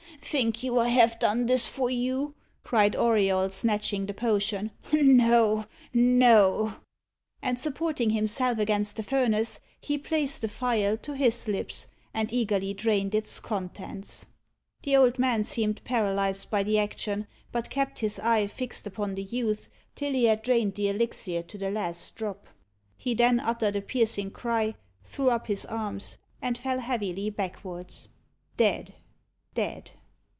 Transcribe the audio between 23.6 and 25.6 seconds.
a piercing cry, threw up